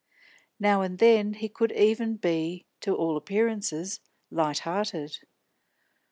[0.59, 3.99] Now and then he could even be, to all appearances,
[4.31, 5.19] light hearted.